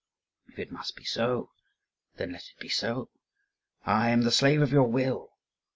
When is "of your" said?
4.63-4.87